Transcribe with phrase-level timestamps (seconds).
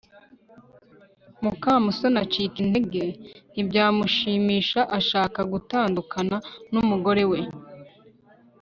[1.43, 3.03] mukamusoni acika intege
[3.51, 6.37] ntibyamushimisha ashaka gutandukana
[6.71, 7.39] n'umugabo we